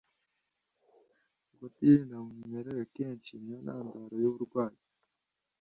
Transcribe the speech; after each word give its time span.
Ukutirinda 1.51 2.15
mu 2.25 2.33
mirire 2.51 2.71
akenshi 2.85 3.31
ni 3.37 3.51
yo 3.53 3.59
ntandaro 3.65 4.15
yuburwayi 4.23 4.79